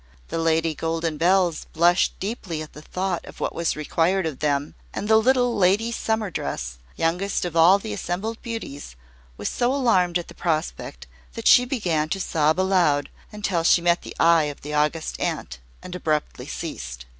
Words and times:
The 0.29 0.39
Lady 0.39 0.73
Golden 0.73 1.17
Bells 1.19 1.65
blushed 1.73 2.19
deeply 2.19 2.63
at 2.63 2.73
the 2.73 2.81
thought 2.81 3.23
of 3.25 3.39
what 3.39 3.53
was 3.53 3.75
required 3.75 4.25
of 4.25 4.39
them; 4.39 4.73
and 4.95 5.07
the 5.07 5.15
little 5.17 5.55
Lady 5.55 5.91
Summer 5.91 6.31
Dress, 6.31 6.79
youngest 6.95 7.45
of 7.45 7.55
all 7.55 7.77
the 7.77 7.93
assembled 7.93 8.41
beauties, 8.41 8.95
was 9.37 9.47
so 9.47 9.71
alarmed 9.71 10.17
at 10.17 10.27
the 10.27 10.33
prospect 10.33 11.05
that 11.33 11.45
she 11.47 11.65
began 11.65 12.09
to 12.09 12.19
sob 12.19 12.59
aloud, 12.59 13.11
until 13.31 13.63
she 13.63 13.79
met 13.79 14.01
the 14.01 14.15
eye 14.19 14.45
of 14.45 14.61
the 14.61 14.73
August 14.73 15.19
Aunt 15.19 15.59
and 15.83 15.93
abruptly 15.93 16.47
ceased. 16.47 17.05